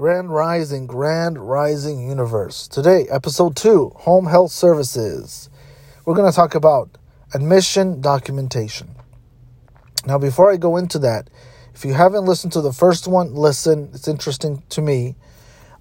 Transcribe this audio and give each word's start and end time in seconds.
Grand 0.00 0.32
Rising, 0.32 0.86
Grand 0.86 1.38
Rising 1.38 2.08
Universe. 2.08 2.66
Today, 2.68 3.06
episode 3.10 3.54
2 3.54 3.92
Home 3.96 4.28
Health 4.28 4.50
Services. 4.50 5.50
We're 6.06 6.14
going 6.14 6.32
to 6.32 6.34
talk 6.34 6.54
about 6.54 6.96
admission 7.34 8.00
documentation. 8.00 8.94
Now, 10.06 10.16
before 10.16 10.50
I 10.50 10.56
go 10.56 10.78
into 10.78 10.98
that, 11.00 11.28
if 11.74 11.84
you 11.84 11.92
haven't 11.92 12.24
listened 12.24 12.54
to 12.54 12.62
the 12.62 12.72
first 12.72 13.06
one, 13.08 13.34
listen. 13.34 13.90
It's 13.92 14.08
interesting 14.08 14.62
to 14.70 14.80
me. 14.80 15.16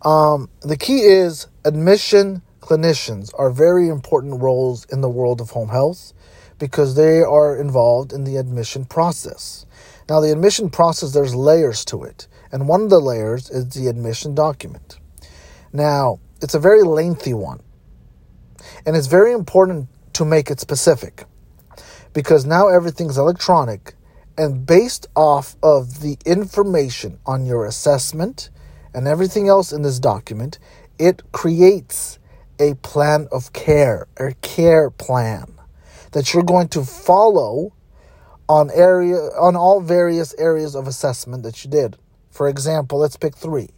Um, 0.02 0.50
the 0.64 0.76
key 0.76 1.00
is 1.04 1.48
admission 1.64 2.42
clinicians 2.60 3.32
are 3.40 3.50
very 3.50 3.88
important 3.88 4.42
roles 4.42 4.84
in 4.92 5.00
the 5.00 5.08
world 5.08 5.40
of 5.40 5.52
home 5.52 5.70
health 5.70 6.12
because 6.60 6.96
they 6.96 7.22
are 7.22 7.56
involved 7.56 8.12
in 8.12 8.26
the 8.26 8.36
admission 8.36 8.84
process. 8.84 9.66
Now, 10.10 10.20
the 10.20 10.32
admission 10.32 10.72
process, 10.72 11.14
there's 11.14 11.36
layers 11.36 11.86
to 11.86 12.04
it, 12.04 12.28
and 12.52 12.68
one 12.68 12.82
of 12.82 12.90
the 12.90 13.00
layers 13.00 13.50
is 13.52 13.70
the 13.70 13.88
admission 13.88 14.34
document. 14.34 15.00
Now, 15.72 16.20
it's 16.42 16.56
a 16.56 16.60
very 16.60 16.82
lengthy 16.82 17.36
one, 17.36 17.62
and 18.86 18.96
it's 18.96 19.08
very 19.08 19.34
important 19.34 19.88
to 20.14 20.26
make 20.26 20.50
it 20.50 20.60
specific 20.60 21.26
because 22.14 22.44
now 22.44 22.70
everything's 22.70 23.20
electronic 23.20 23.94
and 24.36 24.66
based 24.66 25.06
off 25.16 25.56
of 25.62 26.00
the 26.02 26.18
information 26.26 27.20
on 27.26 27.46
your 27.46 27.66
assessment 27.66 28.50
and 28.96 29.08
everything 29.08 29.48
else 29.48 29.72
in 29.72 29.84
this 29.84 30.00
document, 30.00 30.58
it 30.98 31.22
creates 31.32 32.18
a 32.60 32.74
plan 32.76 33.28
of 33.32 33.54
care, 33.54 34.08
a 34.18 34.34
care 34.42 34.90
plan 34.90 35.54
that 36.12 36.34
you're 36.34 36.42
going 36.42 36.70
to 36.70 36.84
follow 36.84 37.74
on 38.50 38.72
area 38.72 39.16
on 39.40 39.56
all 39.56 39.80
various 39.80 40.34
areas 40.40 40.76
of 40.76 40.88
assessment 40.88 41.44
that 41.44 41.64
you 41.64 41.70
did. 41.70 41.96
For 42.32 42.50
example, 42.50 42.98
let's 42.98 43.16
pick 43.16 43.36
3. 43.36 43.70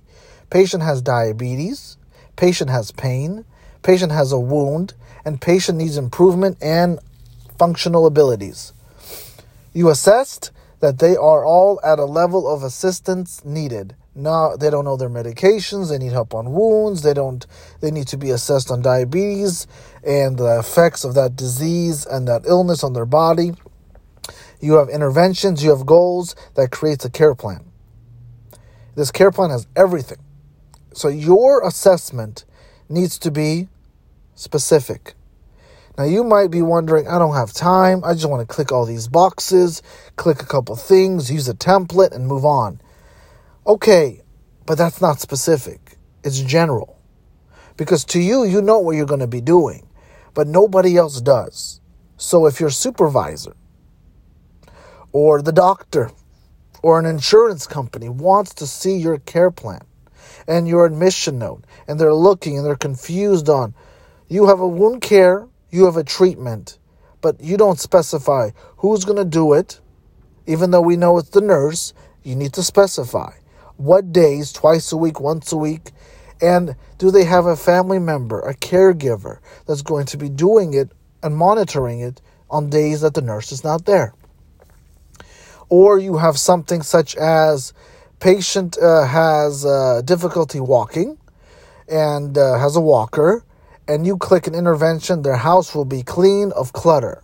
Patient 0.49 0.81
has 0.81 1.01
diabetes, 1.01 1.97
patient 2.37 2.69
has 2.69 2.91
pain, 2.91 3.45
patient 3.83 4.11
has 4.11 4.31
a 4.31 4.39
wound, 4.39 4.93
and 5.25 5.41
patient 5.41 5.77
needs 5.77 5.97
improvement 5.97 6.57
and 6.61 6.99
functional 7.59 8.05
abilities. 8.05 8.73
You 9.73 9.89
assessed 9.89 10.51
that 10.79 10.99
they 10.99 11.15
are 11.15 11.45
all 11.45 11.79
at 11.83 11.99
a 11.99 12.05
level 12.05 12.51
of 12.51 12.63
assistance 12.63 13.43
needed. 13.45 13.95
Now 14.15 14.55
they 14.55 14.69
don't 14.69 14.83
know 14.83 14.97
their 14.97 15.09
medications. 15.09 15.89
They 15.89 15.97
need 15.97 16.11
help 16.11 16.33
on 16.33 16.51
wounds. 16.51 17.01
They 17.01 17.13
don't. 17.13 17.45
They 17.79 17.91
need 17.91 18.07
to 18.07 18.17
be 18.17 18.31
assessed 18.31 18.71
on 18.71 18.81
diabetes 18.81 19.67
and 20.03 20.37
the 20.37 20.59
effects 20.59 21.05
of 21.05 21.13
that 21.15 21.35
disease 21.35 22.05
and 22.05 22.27
that 22.27 22.45
illness 22.45 22.83
on 22.83 22.93
their 22.93 23.05
body. 23.05 23.53
You 24.59 24.73
have 24.73 24.89
interventions. 24.89 25.63
You 25.63 25.69
have 25.75 25.85
goals 25.85 26.35
that 26.55 26.71
creates 26.71 27.05
a 27.05 27.09
care 27.09 27.35
plan. 27.35 27.65
This 28.95 29.11
care 29.11 29.31
plan 29.31 29.49
has 29.49 29.67
everything. 29.75 30.19
So 30.93 31.07
your 31.07 31.65
assessment 31.65 32.45
needs 32.89 33.17
to 33.19 33.31
be 33.31 33.69
specific. 34.35 35.13
Now 35.97 36.03
you 36.05 36.23
might 36.23 36.51
be 36.51 36.61
wondering, 36.61 37.07
I 37.07 37.19
don't 37.19 37.35
have 37.35 37.53
time. 37.53 38.03
I 38.03 38.13
just 38.13 38.29
want 38.29 38.47
to 38.47 38.53
click 38.53 38.71
all 38.71 38.85
these 38.85 39.07
boxes, 39.07 39.81
click 40.15 40.41
a 40.41 40.45
couple 40.45 40.75
things, 40.75 41.31
use 41.31 41.47
a 41.47 41.53
template, 41.53 42.11
and 42.13 42.27
move 42.27 42.45
on. 42.45 42.81
Okay, 43.67 44.21
but 44.65 44.77
that's 44.77 45.01
not 45.01 45.19
specific. 45.19 45.97
It's 46.23 46.39
general. 46.39 46.99
Because 47.77 48.05
to 48.05 48.19
you, 48.19 48.43
you 48.43 48.61
know 48.61 48.79
what 48.79 48.95
you're 48.95 49.05
going 49.05 49.19
to 49.21 49.27
be 49.27 49.41
doing, 49.41 49.87
but 50.33 50.47
nobody 50.47 50.97
else 50.97 51.21
does. 51.21 51.81
So 52.17 52.45
if 52.45 52.59
your 52.59 52.69
supervisor 52.69 53.55
or 55.11 55.41
the 55.41 55.51
doctor 55.51 56.11
or 56.81 56.99
an 56.99 57.05
insurance 57.05 57.67
company 57.67 58.09
wants 58.09 58.53
to 58.55 58.67
see 58.67 58.97
your 58.97 59.17
care 59.19 59.51
plan 59.51 59.81
and 60.47 60.67
your 60.67 60.85
admission 60.85 61.37
note, 61.37 61.63
and 61.87 61.99
they're 61.99 62.13
looking 62.13 62.57
and 62.57 62.65
they're 62.65 62.75
confused 62.75 63.49
on 63.49 63.73
you 64.27 64.47
have 64.47 64.59
a 64.59 64.67
wound 64.67 65.01
care, 65.01 65.47
you 65.69 65.85
have 65.85 65.97
a 65.97 66.03
treatment, 66.03 66.79
but 67.19 67.41
you 67.41 67.57
don't 67.57 67.79
specify 67.79 68.49
who's 68.77 69.05
going 69.05 69.17
to 69.17 69.25
do 69.25 69.53
it, 69.53 69.79
even 70.47 70.71
though 70.71 70.81
we 70.81 70.95
know 70.95 71.17
it's 71.17 71.29
the 71.29 71.41
nurse, 71.41 71.93
you 72.23 72.35
need 72.35 72.53
to 72.53 72.63
specify 72.63 73.31
what 73.77 74.11
days, 74.11 74.53
twice 74.53 74.91
a 74.91 74.97
week, 74.97 75.19
once 75.19 75.51
a 75.51 75.57
week, 75.57 75.91
and 76.41 76.75
do 76.97 77.11
they 77.11 77.23
have 77.23 77.45
a 77.45 77.55
family 77.55 77.99
member, 77.99 78.39
a 78.39 78.55
caregiver 78.55 79.39
that's 79.65 79.81
going 79.81 80.05
to 80.05 80.17
be 80.17 80.29
doing 80.29 80.73
it 80.73 80.91
and 81.21 81.35
monitoring 81.35 81.99
it 81.99 82.21
on 82.49 82.69
days 82.69 83.01
that 83.01 83.13
the 83.13 83.21
nurse 83.21 83.51
is 83.51 83.63
not 83.63 83.85
there? 83.85 84.13
Or 85.71 85.97
you 85.97 86.17
have 86.17 86.37
something 86.37 86.81
such 86.81 87.15
as 87.15 87.71
patient 88.19 88.77
uh, 88.77 89.05
has 89.07 89.65
uh, 89.65 90.01
difficulty 90.03 90.59
walking 90.59 91.17
and 91.87 92.37
uh, 92.37 92.59
has 92.59 92.75
a 92.75 92.81
walker, 92.81 93.45
and 93.87 94.05
you 94.05 94.17
click 94.17 94.47
an 94.47 94.53
intervention, 94.53 95.21
their 95.21 95.37
house 95.37 95.73
will 95.73 95.85
be 95.85 96.03
clean 96.03 96.51
of 96.57 96.73
clutter. 96.73 97.23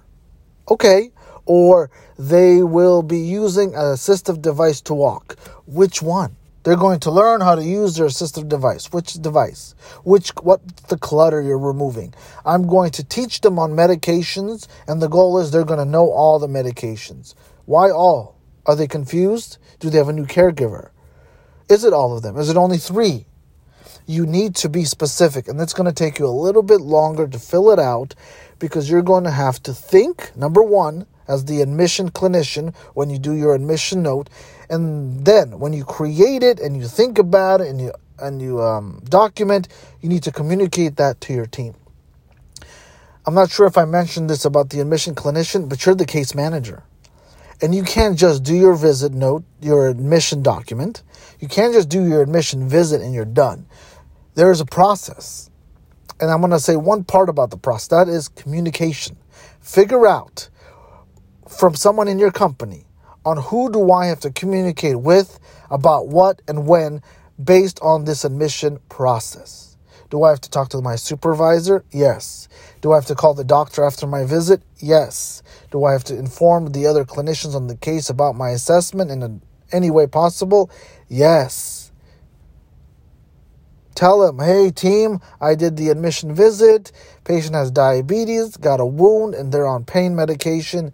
Okay. 0.72 1.12
Or 1.46 1.92
they 2.18 2.64
will 2.64 3.04
be 3.04 3.20
using 3.20 3.76
an 3.76 3.82
assistive 3.82 4.42
device 4.42 4.80
to 4.82 4.94
walk. 4.94 5.36
Which 5.66 6.02
one? 6.02 6.38
They're 6.64 6.78
going 6.78 7.02
to 7.02 7.12
learn 7.12 7.42
how 7.42 7.56
to 7.56 7.64
use 7.64 7.96
their 7.96 8.08
assistive 8.08 8.48
device. 8.48 8.94
Which 8.94 9.14
device? 9.16 9.76
Which 10.06 10.30
what 10.42 10.88
the 10.88 10.98
clutter 10.98 11.42
you're 11.42 11.60
removing? 11.60 12.14
I'm 12.46 12.66
going 12.66 12.92
to 12.92 13.04
teach 13.04 13.42
them 13.42 13.60
on 13.60 13.72
medications, 13.72 14.68
and 14.88 15.02
the 15.02 15.10
goal 15.10 15.38
is 15.40 15.52
they're 15.52 15.66
going 15.66 15.80
to 15.80 15.92
know 15.98 16.10
all 16.10 16.40
the 16.40 16.48
medications. 16.48 17.36
Why 17.66 17.92
all? 17.92 18.37
Are 18.68 18.76
they 18.76 18.88
confused? 18.88 19.58
Do 19.80 19.90
they 19.90 19.98
have 19.98 20.10
a 20.10 20.14
new 20.14 20.26
caregiver? 20.26 20.90
Is 21.70 21.84
it 21.84 21.94
all 21.94 22.16
of 22.16 22.22
them? 22.24 22.38
Is 22.38 22.50
it 22.50 22.58
only 22.58 22.78
three? 22.78 23.26
You 24.06 24.26
need 24.26 24.56
to 24.58 24.70
be 24.70 24.86
specific, 24.86 25.48
and 25.48 25.60
that's 25.60 25.74
going 25.74 25.88
to 25.88 25.94
take 25.94 26.20
you 26.20 26.28
a 26.28 26.30
little 26.30 26.64
bit 26.64 26.82
longer 26.82 27.28
to 27.28 27.40
fill 27.40 27.72
it 27.72 27.80
out 27.80 28.14
because 28.60 28.90
you're 28.90 29.02
going 29.02 29.24
to 29.26 29.32
have 29.32 29.62
to 29.64 29.74
think, 29.74 30.36
number 30.36 30.62
one, 30.62 31.08
as 31.28 31.46
the 31.46 31.62
admission 31.62 32.10
clinician 32.12 32.74
when 32.94 33.10
you 33.10 33.20
do 33.20 33.34
your 33.34 33.54
admission 33.56 34.04
note, 34.04 34.30
and 34.70 35.26
then 35.26 35.60
when 35.60 35.74
you 35.74 35.84
create 35.84 36.44
it 36.44 36.60
and 36.60 36.78
you 36.78 36.88
think 36.88 37.18
about 37.18 37.62
it 37.62 37.68
and 37.68 37.82
you 37.82 37.94
and 38.20 38.42
you 38.42 38.62
um, 38.62 39.02
document, 39.10 39.68
you 40.02 40.10
need 40.10 40.24
to 40.24 40.32
communicate 40.32 40.96
that 40.96 41.22
to 41.22 41.34
your 41.34 41.46
team. 41.46 41.76
I'm 43.26 43.36
not 43.36 43.52
sure 43.52 43.68
if 43.68 43.78
I 43.78 43.86
mentioned 43.86 44.30
this 44.30 44.46
about 44.46 44.72
the 44.72 44.80
admission 44.80 45.14
clinician, 45.14 45.70
but 45.70 45.86
you're 45.86 45.94
the 45.94 46.06
case 46.06 46.34
manager. 46.34 46.84
And 47.62 47.74
you 47.74 47.84
can't 47.84 48.18
just 48.18 48.44
do 48.44 48.56
your 48.56 48.76
visit 48.76 49.14
note, 49.14 49.44
your 49.62 49.90
admission 49.90 50.44
document. 50.44 51.04
You 51.40 51.48
can't 51.48 51.74
just 51.74 51.90
do 51.90 52.08
your 52.08 52.22
admission 52.22 52.70
visit 52.70 53.02
and 53.02 53.14
you're 53.14 53.26
done. 53.26 53.66
There 54.36 54.52
is 54.52 54.62
a 54.62 54.66
process. 54.66 55.50
And 56.20 56.30
I'm 56.30 56.40
going 56.40 56.52
to 56.52 56.60
say 56.60 56.76
one 56.76 57.04
part 57.04 57.30
about 57.30 57.50
the 57.50 57.58
process 57.58 57.88
that 57.88 58.10
is 58.10 58.28
communication. 58.28 59.18
Figure 59.60 60.06
out 60.08 60.50
from 61.48 61.76
someone 61.76 62.08
in 62.08 62.20
your 62.20 62.32
company 62.32 62.86
on 63.26 63.38
who 63.38 63.72
do 63.72 63.92
I 63.92 64.08
have 64.08 64.20
to 64.22 64.32
communicate 64.32 65.00
with 65.00 65.40
about 65.70 66.08
what 66.08 66.42
and 66.48 66.68
when 66.68 67.02
based 67.44 67.80
on 67.82 68.06
this 68.06 68.24
admission 68.24 68.80
process. 68.90 69.67
Do 70.10 70.24
I 70.24 70.30
have 70.30 70.42
to 70.42 70.50
talk 70.50 70.70
to 70.70 70.82
my 70.82 70.96
supervisor? 70.96 71.84
Yes. 71.92 72.48
Do 72.82 72.94
I 72.94 72.96
have 72.96 73.06
to 73.08 73.16
call 73.16 73.34
the 73.34 73.44
doctor 73.44 73.84
after 73.84 74.08
my 74.08 74.24
visit? 74.24 74.62
Yes. 74.78 75.44
Do 75.72 75.84
I 75.84 75.92
have 75.92 76.04
to 76.06 76.18
inform 76.18 76.72
the 76.72 76.88
other 76.88 77.04
clinicians 77.04 77.56
on 77.56 77.68
the 77.68 77.76
case 77.76 78.10
about 78.10 78.36
my 78.36 78.52
assessment 78.52 79.12
in 79.12 79.42
any 79.72 79.92
way 79.92 80.08
possible? 80.08 80.72
Yes. 81.10 81.92
Tell 83.96 84.20
them, 84.20 84.40
hey 84.40 84.70
team, 84.70 85.20
I 85.42 85.56
did 85.56 85.76
the 85.76 85.90
admission 85.90 86.34
visit. 86.36 86.92
Patient 87.24 87.56
has 87.56 87.72
diabetes, 87.72 88.56
got 88.56 88.80
a 88.80 88.86
wound, 88.86 89.34
and 89.34 89.52
they're 89.52 89.68
on 89.68 89.86
pain 89.86 90.16
medication. 90.16 90.94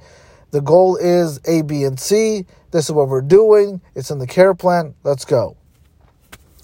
The 0.52 0.62
goal 0.62 0.96
is 0.96 1.40
A, 1.46 1.64
B, 1.64 1.84
and 1.84 2.00
C. 2.00 2.46
This 2.72 2.86
is 2.86 2.92
what 2.92 3.10
we're 3.10 3.22
doing. 3.22 3.82
It's 3.94 4.10
in 4.10 4.20
the 4.20 4.28
care 4.28 4.54
plan. 4.54 4.96
Let's 5.04 5.26
go. 5.26 5.58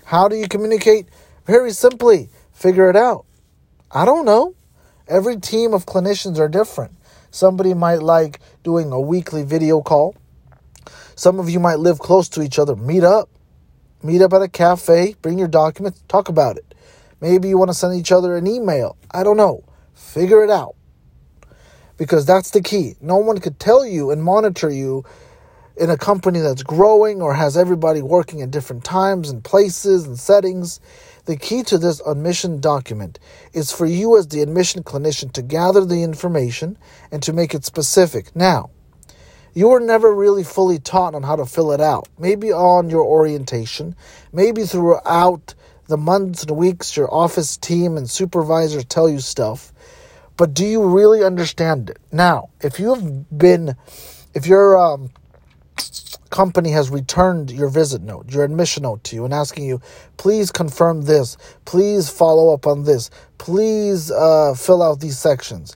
How 0.05 0.27
do 0.27 0.35
you 0.35 0.47
communicate? 0.47 1.09
Very 1.45 1.71
simply, 1.71 2.29
figure 2.59 2.89
it 2.89 2.95
out. 2.95 3.25
I 3.89 4.03
don't 4.03 4.25
know. 4.25 4.53
Every 5.07 5.39
team 5.39 5.73
of 5.73 5.85
clinicians 5.85 6.37
are 6.39 6.49
different. 6.49 6.91
Somebody 7.31 7.73
might 7.73 8.01
like 8.01 8.41
doing 8.63 8.91
a 8.91 8.99
weekly 8.99 9.43
video 9.43 9.81
call. 9.81 10.15
Some 11.15 11.39
of 11.39 11.49
you 11.49 11.59
might 11.59 11.79
live 11.79 11.99
close 11.99 12.27
to 12.29 12.41
each 12.41 12.59
other. 12.59 12.75
Meet 12.75 13.03
up. 13.03 13.29
Meet 14.03 14.21
up 14.21 14.33
at 14.33 14.41
a 14.41 14.49
cafe. 14.49 15.15
Bring 15.21 15.39
your 15.39 15.47
documents. 15.47 16.03
Talk 16.07 16.27
about 16.27 16.57
it. 16.57 16.75
Maybe 17.21 17.47
you 17.47 17.57
want 17.57 17.69
to 17.69 17.73
send 17.73 17.97
each 17.97 18.11
other 18.11 18.35
an 18.35 18.45
email. 18.45 18.97
I 19.11 19.23
don't 19.23 19.37
know. 19.37 19.63
Figure 19.93 20.43
it 20.43 20.49
out 20.49 20.75
because 21.97 22.25
that's 22.25 22.51
the 22.51 22.61
key. 22.61 22.95
No 22.99 23.17
one 23.17 23.39
could 23.39 23.59
tell 23.59 23.85
you 23.85 24.11
and 24.11 24.23
monitor 24.23 24.69
you 24.69 25.05
in 25.75 25.89
a 25.89 25.97
company 25.97 26.39
that's 26.39 26.63
growing 26.63 27.21
or 27.21 27.33
has 27.33 27.55
everybody 27.55 28.01
working 28.01 28.41
at 28.41 28.51
different 28.51 28.83
times 28.83 29.29
and 29.29 29.43
places 29.43 30.05
and 30.05 30.19
settings. 30.19 30.79
The 31.29 31.37
key 31.37 31.61
to 31.65 31.77
this 31.77 32.01
admission 32.07 32.59
document 32.59 33.19
is 33.53 33.71
for 33.71 33.85
you 33.85 34.17
as 34.17 34.29
the 34.29 34.41
admission 34.41 34.81
clinician 34.81 35.31
to 35.33 35.43
gather 35.43 35.85
the 35.85 36.01
information 36.01 36.75
and 37.11 37.21
to 37.21 37.33
make 37.33 37.53
it 37.53 37.63
specific. 37.63 38.35
Now, 38.35 38.71
You 39.53 39.69
were 39.69 39.79
never 39.79 40.11
really 40.11 40.43
fully 40.43 40.79
taught 40.79 41.13
on 41.13 41.21
how 41.21 41.35
to 41.35 41.45
fill 41.45 41.71
it 41.71 41.81
out. 41.81 42.07
Maybe 42.17 42.51
on 42.51 42.89
your 42.89 43.03
orientation, 43.03 43.95
maybe 44.33 44.63
throughout 44.63 45.53
the 45.87 45.97
months 45.97 46.41
and 46.41 46.57
weeks 46.57 46.97
your 46.97 47.13
office 47.13 47.57
team 47.57 47.95
and 47.95 48.09
supervisors 48.09 48.85
tell 48.85 49.07
you 49.07 49.19
stuff. 49.19 49.71
But 50.35 50.55
do 50.55 50.65
you 50.65 50.83
really 50.83 51.23
understand 51.23 51.91
it? 51.91 51.99
Now, 52.11 52.49
if 52.59 52.79
you 52.79 52.95
have 52.95 53.37
been, 53.37 53.75
if 54.33 54.47
your 54.47 54.79
um, 54.79 55.11
company 56.29 56.71
has 56.71 56.89
returned 56.89 57.51
your 57.51 57.69
visit 57.69 58.01
note, 58.01 58.31
your 58.31 58.43
admission 58.43 58.83
note 58.83 59.03
to 59.05 59.15
you, 59.15 59.25
and 59.25 59.33
asking 59.33 59.65
you, 59.65 59.81
please 60.17 60.51
confirm 60.51 61.01
this, 61.03 61.37
please 61.65 62.09
follow 62.09 62.53
up 62.53 62.67
on 62.67 62.83
this, 62.83 63.09
please 63.37 64.11
uh, 64.11 64.53
fill 64.53 64.83
out 64.83 64.99
these 64.99 65.17
sections, 65.17 65.75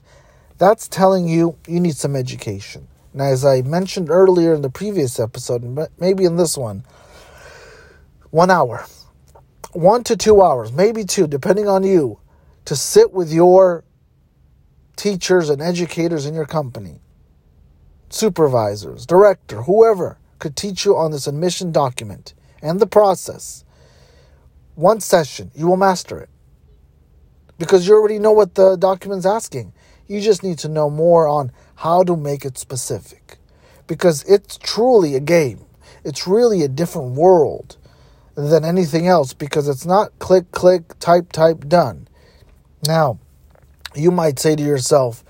that's 0.58 0.86
telling 0.88 1.26
you 1.26 1.56
you 1.66 1.80
need 1.80 1.96
some 1.96 2.14
education. 2.14 2.86
Now, 3.12 3.26
as 3.26 3.44
I 3.44 3.62
mentioned 3.62 4.10
earlier 4.10 4.54
in 4.54 4.62
the 4.62 4.70
previous 4.70 5.20
episode, 5.20 5.88
maybe 5.98 6.24
in 6.24 6.36
this 6.36 6.56
one, 6.56 6.84
one 8.30 8.50
hour, 8.50 8.86
one 9.72 10.04
to 10.04 10.16
two 10.16 10.42
hours, 10.42 10.72
maybe 10.72 11.04
two, 11.04 11.26
depending 11.26 11.68
on 11.68 11.82
you, 11.82 12.18
to 12.64 12.76
sit 12.76 13.12
with 13.12 13.32
your 13.32 13.84
teachers 14.96 15.50
and 15.50 15.60
educators 15.60 16.26
in 16.26 16.34
your 16.34 16.46
company, 16.46 17.00
supervisors, 18.08 19.06
director, 19.06 19.62
whoever 19.62 20.18
could 20.44 20.56
teach 20.56 20.84
you 20.84 20.94
on 20.94 21.10
this 21.10 21.26
admission 21.26 21.72
document 21.72 22.34
and 22.60 22.78
the 22.78 22.86
process. 22.86 23.64
One 24.74 25.00
session, 25.00 25.50
you 25.54 25.66
will 25.66 25.78
master 25.78 26.18
it. 26.18 26.28
Because 27.58 27.88
you 27.88 27.94
already 27.94 28.18
know 28.18 28.32
what 28.32 28.54
the 28.54 28.76
document's 28.76 29.24
asking. 29.24 29.72
You 30.06 30.20
just 30.20 30.42
need 30.42 30.58
to 30.58 30.68
know 30.68 30.90
more 30.90 31.26
on 31.26 31.50
how 31.76 32.02
to 32.02 32.14
make 32.14 32.44
it 32.44 32.58
specific. 32.58 33.38
Because 33.86 34.22
it's 34.24 34.58
truly 34.58 35.14
a 35.14 35.20
game. 35.20 35.64
It's 36.04 36.26
really 36.26 36.62
a 36.62 36.68
different 36.68 37.12
world 37.12 37.78
than 38.34 38.66
anything 38.66 39.08
else 39.08 39.32
because 39.32 39.66
it's 39.66 39.86
not 39.86 40.18
click, 40.18 40.52
click, 40.52 40.98
type, 40.98 41.32
type, 41.32 41.68
done. 41.68 42.06
Now, 42.86 43.18
you 43.94 44.10
might 44.10 44.38
say 44.38 44.56
to 44.56 44.62
yourself, 44.62 45.24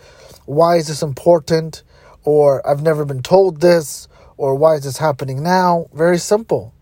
why 0.44 0.75
is 0.75 0.88
this 0.88 1.02
important? 1.02 1.84
Or 2.25 2.69
I've 2.69 2.82
never 2.82 3.05
been 3.05 3.22
told 3.22 3.60
this, 3.60 4.08
or 4.36 4.54
why 4.54 4.75
is 4.75 4.84
this 4.84 4.98
happening 4.98 5.42
now? 5.42 5.86
Very 5.92 6.19
simple. 6.19 6.72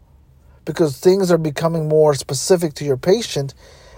Because 0.65 0.99
things 0.99 1.31
are 1.31 1.39
becoming 1.39 1.89
more 1.89 2.15
specific 2.15 2.75
to 2.75 2.85
your 2.85 2.97
patient 2.97 3.55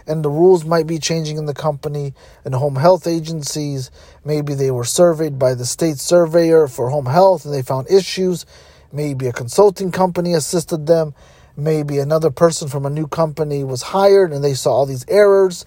and 0.07 0.25
the 0.25 0.31
rules 0.31 0.65
might 0.65 0.87
be 0.87 0.99
changing 0.99 1.39
in 1.39 1.47
the 1.47 1.55
company 1.55 2.13
and 2.45 2.55
home 2.55 2.77
health 2.77 3.07
agencies. 3.07 3.91
Maybe 4.25 4.55
they 4.55 4.71
were 4.71 4.85
surveyed 4.85 5.39
by 5.39 5.55
the 5.55 5.65
state 5.65 5.99
surveyor 5.99 6.69
for 6.69 6.91
home 6.91 7.07
health 7.07 7.45
and 7.45 7.55
they 7.55 7.63
found 7.63 7.91
issues. 7.91 8.45
Maybe 8.93 9.27
a 9.27 9.33
consulting 9.33 9.91
company 9.91 10.35
assisted 10.35 10.87
them. 10.87 11.15
Maybe 11.57 11.99
another 11.99 12.31
person 12.31 12.69
from 12.69 12.85
a 12.85 12.91
new 12.91 13.07
company 13.07 13.65
was 13.65 13.83
hired 13.83 14.33
and 14.33 14.43
they 14.43 14.55
saw 14.55 14.73
all 14.73 14.87
these 14.87 15.07
errors. 15.09 15.65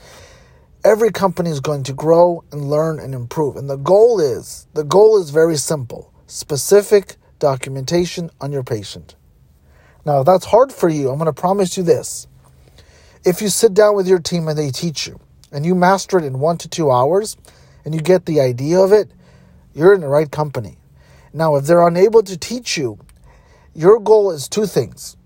Every 0.84 1.12
company 1.12 1.50
is 1.50 1.60
going 1.60 1.84
to 1.84 1.94
grow 1.94 2.44
and 2.52 2.70
learn 2.70 3.00
and 3.00 3.14
improve. 3.14 3.56
And 3.56 3.70
the 3.70 3.78
goal 3.78 4.20
is 4.20 4.68
the 4.74 4.84
goal 4.84 5.20
is 5.20 5.32
very 5.32 5.58
simple. 5.58 6.14
Specific 6.28 7.16
documentation 7.40 8.30
on 8.42 8.52
your 8.52 8.64
patient. 8.64 9.16
Now, 10.06 10.22
if 10.22 10.26
that's 10.26 10.46
hard 10.46 10.72
for 10.72 10.90
you, 10.90 11.10
I'm 11.10 11.18
going 11.18 11.26
to 11.26 11.34
promise 11.34 11.78
you 11.78 11.84
this 11.84 12.28
if 13.26 13.42
you 13.42 13.50
sit 13.50 13.74
down 13.74 13.96
with 13.96 14.08
your 14.08 14.20
team 14.20 14.48
and 14.48 14.58
they 14.58 14.72
teach 14.72 15.06
you 15.06 15.20
and 15.52 15.66
you 15.66 15.76
master 15.76 16.18
it 16.18 16.24
in 16.24 16.40
one 16.40 16.58
to 16.60 16.70
two 16.70 16.90
hours 16.90 17.36
and 17.84 17.94
you 17.94 18.00
get 18.00 18.26
the 18.26 18.40
idea 18.40 18.80
of 18.80 18.94
it, 18.94 19.12
you're 19.74 19.94
in 19.94 20.02
the 20.02 20.08
right 20.08 20.32
company. 20.32 20.78
Now, 21.34 21.56
if 21.58 21.66
they're 21.66 21.86
unable 21.86 22.24
to 22.24 22.38
teach 22.38 22.78
you, 22.78 23.00
your 23.76 24.00
goal 24.00 24.32
is 24.32 24.48
two 24.48 24.66
things 24.66 25.18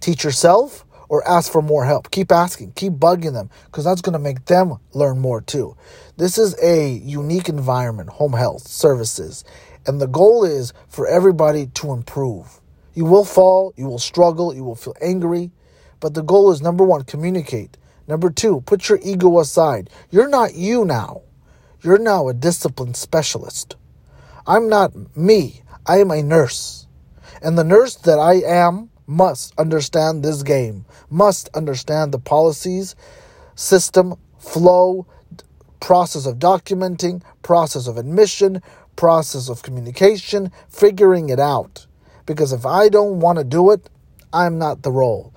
teach 0.00 0.24
yourself 0.24 0.86
or 1.10 1.26
ask 1.28 1.52
for 1.52 1.60
more 1.60 1.84
help. 1.84 2.10
Keep 2.10 2.32
asking, 2.32 2.72
keep 2.72 2.94
bugging 2.94 3.34
them 3.34 3.50
because 3.66 3.84
that's 3.84 4.00
going 4.00 4.14
to 4.14 4.18
make 4.18 4.46
them 4.46 4.78
learn 4.94 5.18
more 5.18 5.42
too. 5.42 5.76
This 6.20 6.36
is 6.36 6.54
a 6.62 6.86
unique 6.86 7.48
environment, 7.48 8.10
home 8.10 8.34
health 8.34 8.68
services, 8.68 9.42
and 9.86 9.98
the 9.98 10.06
goal 10.06 10.44
is 10.44 10.74
for 10.86 11.08
everybody 11.08 11.68
to 11.68 11.92
improve. 11.92 12.60
You 12.92 13.06
will 13.06 13.24
fall, 13.24 13.72
you 13.74 13.86
will 13.86 13.98
struggle, 13.98 14.54
you 14.54 14.62
will 14.62 14.74
feel 14.74 14.94
angry, 15.00 15.50
but 15.98 16.12
the 16.12 16.22
goal 16.22 16.52
is 16.52 16.60
number 16.60 16.84
one, 16.84 17.04
communicate. 17.04 17.78
Number 18.06 18.28
two, 18.28 18.60
put 18.66 18.90
your 18.90 18.98
ego 19.02 19.38
aside. 19.38 19.88
You're 20.10 20.28
not 20.28 20.54
you 20.54 20.84
now. 20.84 21.22
You're 21.82 21.96
now 21.96 22.28
a 22.28 22.34
discipline 22.34 22.92
specialist. 22.92 23.76
I'm 24.46 24.68
not 24.68 25.16
me. 25.16 25.62
I 25.86 26.00
am 26.00 26.10
a 26.10 26.22
nurse. 26.22 26.86
And 27.40 27.56
the 27.56 27.64
nurse 27.64 27.94
that 27.94 28.18
I 28.18 28.42
am 28.46 28.90
must 29.06 29.58
understand 29.58 30.22
this 30.22 30.42
game, 30.42 30.84
must 31.08 31.48
understand 31.54 32.12
the 32.12 32.18
policies, 32.18 32.94
system, 33.54 34.16
flow, 34.38 35.06
process 35.80 36.26
of 36.26 36.38
documenting, 36.38 37.22
process 37.42 37.86
of 37.86 37.96
admission, 37.96 38.62
process 38.96 39.48
of 39.48 39.62
communication, 39.62 40.52
figuring 40.68 41.28
it 41.28 41.40
out. 41.40 41.86
Because 42.26 42.52
if 42.52 42.66
I 42.66 42.88
don't 42.88 43.20
want 43.20 43.38
to 43.38 43.44
do 43.44 43.70
it, 43.70 43.88
I'm 44.32 44.58
not 44.58 44.82
the 44.82 44.92
role 44.92 45.32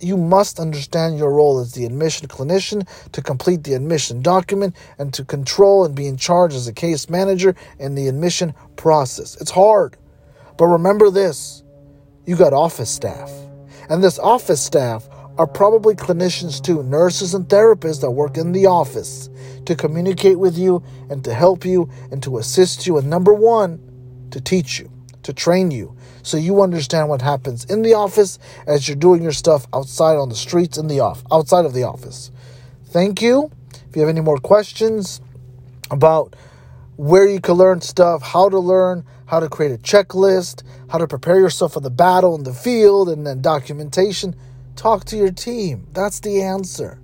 you 0.00 0.16
must 0.16 0.58
understand 0.58 1.18
your 1.18 1.32
role 1.32 1.58
as 1.58 1.72
the 1.72 1.84
admission 1.84 2.26
clinician 2.26 2.88
to 3.12 3.20
complete 3.20 3.64
the 3.64 3.74
admission 3.74 4.22
document 4.22 4.74
and 4.98 5.12
to 5.12 5.24
control 5.24 5.84
and 5.84 5.94
be 5.94 6.06
in 6.06 6.16
charge 6.16 6.54
as 6.54 6.66
a 6.66 6.72
case 6.72 7.10
manager 7.10 7.54
in 7.78 7.94
the 7.94 8.08
admission 8.08 8.54
process. 8.76 9.36
It's 9.40 9.50
hard. 9.50 9.96
But 10.56 10.66
remember 10.66 11.10
this 11.10 11.62
you 12.24 12.36
got 12.36 12.52
office 12.52 12.90
staff. 12.90 13.30
And 13.90 14.02
this 14.02 14.18
office 14.18 14.62
staff 14.62 15.08
are 15.38 15.46
probably 15.46 15.94
clinicians 15.94 16.62
too, 16.62 16.82
nurses 16.82 17.32
and 17.32 17.46
therapists 17.48 18.00
that 18.00 18.10
work 18.10 18.36
in 18.36 18.52
the 18.52 18.66
office 18.66 19.30
to 19.66 19.76
communicate 19.76 20.38
with 20.38 20.58
you 20.58 20.82
and 21.08 21.24
to 21.24 21.32
help 21.32 21.64
you 21.64 21.88
and 22.10 22.22
to 22.24 22.38
assist 22.38 22.86
you. 22.86 22.98
And 22.98 23.08
number 23.08 23.32
one, 23.32 23.80
to 24.32 24.40
teach 24.40 24.80
you, 24.80 24.90
to 25.22 25.32
train 25.32 25.70
you, 25.70 25.96
so 26.22 26.36
you 26.36 26.60
understand 26.60 27.08
what 27.08 27.22
happens 27.22 27.64
in 27.66 27.82
the 27.82 27.94
office 27.94 28.38
as 28.66 28.88
you're 28.88 28.96
doing 28.96 29.22
your 29.22 29.32
stuff 29.32 29.66
outside 29.72 30.16
on 30.16 30.28
the 30.28 30.34
streets 30.34 30.76
in 30.76 30.88
the 30.88 31.00
off 31.00 31.22
outside 31.32 31.64
of 31.64 31.72
the 31.72 31.84
office. 31.84 32.30
Thank 32.86 33.22
you. 33.22 33.50
If 33.88 33.96
you 33.96 34.02
have 34.02 34.10
any 34.10 34.20
more 34.20 34.38
questions 34.38 35.20
about 35.90 36.34
where 36.96 37.26
you 37.26 37.40
can 37.40 37.54
learn 37.54 37.80
stuff, 37.80 38.22
how 38.22 38.48
to 38.48 38.58
learn, 38.58 39.04
how 39.26 39.40
to 39.40 39.48
create 39.48 39.72
a 39.72 39.78
checklist, 39.78 40.62
how 40.88 40.98
to 40.98 41.06
prepare 41.06 41.38
yourself 41.38 41.74
for 41.74 41.80
the 41.80 41.90
battle 41.90 42.34
in 42.34 42.42
the 42.42 42.52
field, 42.52 43.08
and 43.08 43.26
then 43.26 43.40
documentation, 43.40 44.34
talk 44.78 45.04
to 45.06 45.16
your 45.16 45.32
team. 45.32 45.88
That's 45.92 46.20
the 46.20 46.40
answer. 46.40 47.00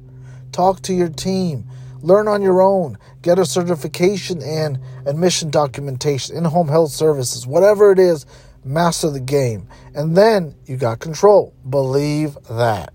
Talk 0.53 0.81
to 0.83 0.95
your 0.95 1.09
team. 1.09 1.69
Learn 2.01 2.29
on 2.29 2.41
your 2.41 2.63
own. 2.63 2.97
Get 3.21 3.39
a 3.39 3.45
certification 3.45 4.41
in 4.41 4.81
admission 5.07 5.51
documentation, 5.51 6.37
in 6.37 6.45
home 6.45 6.69
health 6.69 6.93
services, 6.93 7.47
whatever 7.47 7.91
it 7.91 7.99
is 7.99 8.25
master 8.65 9.11
the 9.11 9.21
game. 9.21 9.69
And 9.95 10.17
then 10.17 10.55
you 10.67 10.77
got 10.77 11.01
control. 11.01 11.53
Believe 11.69 12.39
that. 12.49 12.94